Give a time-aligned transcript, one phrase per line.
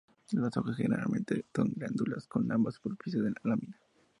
[0.31, 3.79] Las hojas generalmente con glándulas en ambas superficies de la lámina.